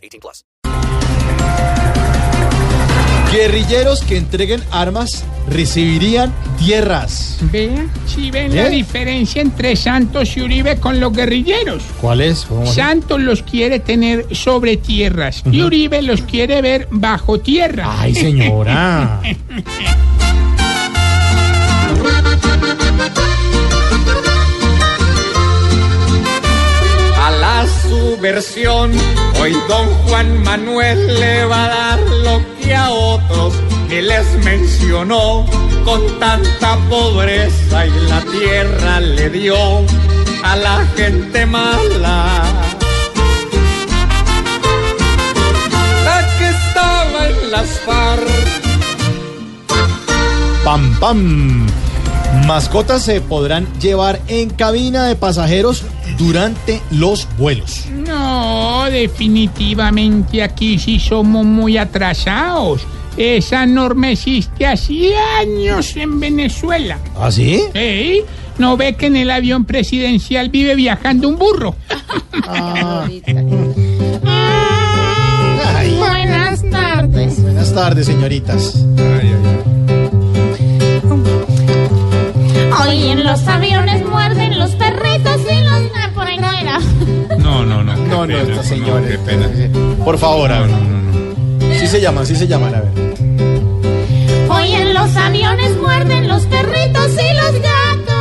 18 0.00 0.20
plus. 0.20 0.44
Guerrilleros 3.32 4.02
que 4.02 4.16
entreguen 4.16 4.60
armas 4.72 5.24
recibirían 5.48 6.34
tierras. 6.58 7.38
Vea, 7.52 7.86
si 8.04 8.28
ven 8.28 8.56
la 8.56 8.66
¿Eh? 8.66 8.70
diferencia 8.70 9.40
entre 9.40 9.76
Santos 9.76 10.36
y 10.36 10.42
Uribe 10.42 10.80
con 10.80 10.98
los 10.98 11.12
guerrilleros. 11.12 11.84
¿Cuál 12.00 12.22
es? 12.22 12.48
Santos 12.64 13.20
los 13.20 13.44
quiere 13.44 13.78
tener 13.78 14.34
sobre 14.34 14.76
tierras 14.78 15.44
y 15.48 15.62
Uribe 15.62 16.02
los 16.02 16.22
quiere 16.22 16.60
ver 16.60 16.88
bajo 16.90 17.38
tierra. 17.38 18.00
Ay, 18.00 18.16
señora. 18.16 19.20
subversión, 28.20 28.92
hoy 29.40 29.56
don 29.66 29.86
Juan 30.04 30.42
Manuel 30.42 31.06
le 31.20 31.46
va 31.46 31.64
a 31.64 31.68
dar 31.68 32.00
lo 32.00 32.42
que 32.60 32.74
a 32.74 32.90
otros 32.90 33.54
ni 33.88 34.02
les 34.02 34.26
mencionó. 34.44 35.46
Con 35.86 36.02
tanta 36.18 36.76
pobreza 36.90 37.86
y 37.86 37.90
la 38.08 38.20
tierra 38.20 39.00
le 39.00 39.30
dio 39.30 39.56
a 40.44 40.54
la 40.54 40.86
gente 40.96 41.46
mala. 41.46 42.42
La 46.04 46.38
que 46.38 46.50
estaba 46.50 47.26
en 47.26 47.50
las 47.50 47.68
FARC. 47.86 48.28
Pam, 50.62 51.00
pam. 51.00 51.66
Mascotas 52.46 53.02
se 53.02 53.22
podrán 53.22 53.66
llevar 53.80 54.20
en 54.28 54.50
cabina 54.50 55.06
de 55.06 55.16
pasajeros 55.16 55.84
durante 56.18 56.82
los 56.90 57.26
vuelos. 57.38 57.86
No, 58.30 58.84
definitivamente 58.88 60.40
aquí 60.40 60.78
sí 60.78 61.00
somos 61.00 61.44
muy 61.44 61.76
atrasados. 61.76 62.82
Esa 63.16 63.66
norma 63.66 64.12
existe 64.12 64.64
hace 64.66 65.16
años 65.40 65.96
en 65.96 66.20
Venezuela. 66.20 66.98
¿Ah, 67.18 67.32
sí? 67.32 67.60
¿Eh? 67.74 68.24
¿No 68.58 68.76
ve 68.76 68.94
que 68.94 69.06
en 69.06 69.16
el 69.16 69.32
avión 69.32 69.64
presidencial 69.64 70.48
vive 70.48 70.76
viajando 70.76 71.28
un 71.28 71.38
burro? 71.38 71.74
Ay, 72.46 73.20
Buenas 75.98 76.62
tardes. 76.70 77.42
buenas 77.42 77.74
tardes, 77.74 78.06
señoritas. 78.06 78.76
Hoy 82.86 83.08
en 83.08 83.24
los 83.24 83.46
aviones 83.48 84.06
muerden 84.08 84.56
los 84.58 84.70
perritos 84.76 85.40
y 85.50 85.64
los... 85.64 85.79
No, 88.10 88.26
no, 88.26 88.36
esta 88.36 88.62
señora. 88.62 89.06
Qué 89.06 89.18
pena. 89.18 89.48
Por 90.04 90.18
favor, 90.18 90.50
a 90.52 90.60
No, 90.60 90.62
ver. 90.66 90.70
no, 90.70 90.78
no, 90.78 91.68
no. 91.68 91.74
Sí 91.78 91.86
se 91.86 92.00
llaman, 92.00 92.26
sí 92.26 92.36
se 92.36 92.46
llaman, 92.46 92.74
a 92.74 92.80
ver. 92.80 92.90
Hoy 94.50 94.72
en 94.74 94.94
los 94.94 95.16
aviones 95.16 95.76
muerden 95.80 96.28
los 96.28 96.42
perritos 96.46 97.10
y 97.12 97.34
los 97.34 97.52
gatos. 97.62 98.14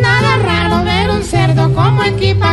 Nada 0.00 0.36
raro 0.38 0.84
ver 0.84 1.10
un 1.10 1.22
cerdo 1.22 1.72
como 1.72 2.02
equipaje 2.02 2.45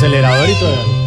acelerador 0.00 0.48
y 0.48 0.54
todo. 0.54 0.99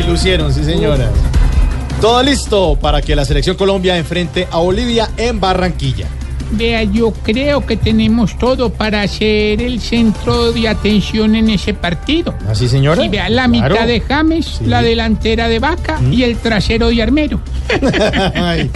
Se 0.00 0.04
lucieron, 0.04 0.54
sí, 0.54 0.62
señora. 0.64 1.10
Todo 2.00 2.22
listo 2.22 2.78
para 2.80 3.02
que 3.02 3.16
la 3.16 3.24
selección 3.24 3.56
Colombia 3.56 3.96
enfrente 3.98 4.46
a 4.48 4.58
Bolivia 4.58 5.10
en 5.16 5.40
Barranquilla. 5.40 6.06
Vea, 6.52 6.84
yo 6.84 7.10
creo 7.12 7.66
que 7.66 7.76
tenemos 7.76 8.38
todo 8.38 8.70
para 8.70 9.06
ser 9.08 9.60
el 9.60 9.80
centro 9.80 10.52
de 10.52 10.68
atención 10.68 11.34
en 11.34 11.50
ese 11.50 11.74
partido. 11.74 12.32
¿Así, 12.48 12.68
señora? 12.68 13.02
Y 13.04 13.08
vea, 13.08 13.28
la 13.28 13.48
Claro. 13.48 13.74
mitad 13.74 13.86
de 13.88 14.00
James, 14.00 14.46
Sí. 14.58 14.66
la 14.66 14.82
delantera 14.82 15.48
de 15.48 15.58
Vaca 15.58 16.00
y 16.12 16.22
el 16.22 16.36
trasero 16.36 16.88
de 16.90 17.02
Armero. 17.02 17.40
Ay. 18.36 18.70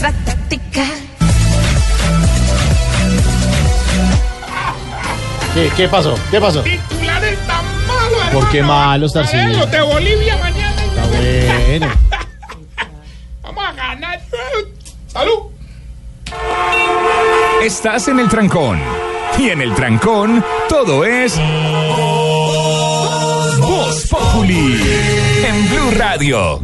Con 0.00 0.12
nuestra 0.12 0.12
táctica. 0.24 0.84
¿Qué, 5.54 5.70
qué 5.76 5.88
pasó? 5.88 6.14
¿Qué 6.30 6.40
pasó? 6.40 6.62
Titulares 6.62 7.38
tan 7.46 7.64
malos, 7.86 8.20
¿Por 8.32 8.48
qué 8.50 8.62
malos, 8.62 9.12
Tarcillo? 9.12 9.58
Los 9.58 9.70
de 9.70 9.80
Bolivia 9.82 10.36
mañana. 10.36 10.82
Está 10.84 11.06
bueno. 11.06 11.88
Vamos 13.42 13.64
a 13.64 13.72
ganar. 13.72 14.20
¡Salud! 15.08 15.50
Estás 17.62 18.08
en 18.08 18.20
el 18.20 18.28
trancón. 18.28 18.80
Y 19.38 19.48
en 19.48 19.60
el 19.60 19.74
trancón, 19.74 20.44
todo 20.68 21.04
es. 21.04 21.36
Voz 23.58 24.06
Populi. 24.08 24.80
En 25.44 25.68
Blue 25.68 25.90
Radio. 25.96 26.60